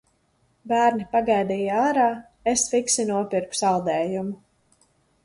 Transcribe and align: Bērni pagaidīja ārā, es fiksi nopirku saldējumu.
Bērni 0.71 1.03
pagaidīja 1.11 1.75
ārā, 1.89 2.05
es 2.53 2.63
fiksi 2.71 3.05
nopirku 3.11 3.59
saldējumu. 3.61 4.35